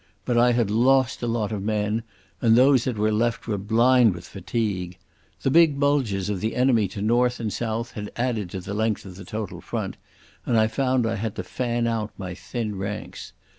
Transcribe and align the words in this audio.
But 0.25 0.35
I 0.35 0.53
had 0.53 0.71
lost 0.71 1.21
a 1.21 1.27
lot 1.27 1.51
of 1.51 1.61
men, 1.61 2.01
and 2.41 2.55
those 2.55 2.85
that 2.85 2.97
were 2.97 3.11
left 3.11 3.45
were 3.47 3.59
blind 3.59 4.15
with 4.15 4.25
fatigue. 4.25 4.97
The 5.43 5.51
big 5.51 5.79
bulges 5.79 6.27
of 6.27 6.41
the 6.41 6.55
enemy 6.55 6.87
to 6.87 7.03
north 7.03 7.39
and 7.39 7.53
south 7.53 7.91
had 7.91 8.11
added 8.15 8.49
to 8.49 8.61
the 8.61 8.73
length 8.73 9.05
of 9.05 9.15
the 9.15 9.25
total 9.25 9.61
front, 9.61 9.97
and 10.43 10.57
I 10.57 10.65
found 10.65 11.05
I 11.05 11.17
had 11.17 11.35
to 11.35 11.43
fan 11.43 11.85
out 11.85 12.13
my 12.17 12.33
thin 12.33 12.79
ranks. 12.79 13.33